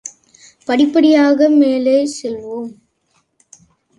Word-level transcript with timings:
படிப்படியாக 0.67 1.49
மேலே 1.49 1.95
செல்வோம். 2.17 2.71